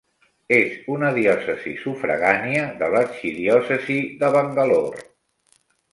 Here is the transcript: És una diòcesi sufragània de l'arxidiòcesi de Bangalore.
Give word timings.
És 0.55 0.87
una 0.93 1.11
diòcesi 1.17 1.73
sufragània 1.83 2.63
de 2.81 2.89
l'arxidiòcesi 2.95 3.99
de 4.25 4.33
Bangalore. 4.39 5.09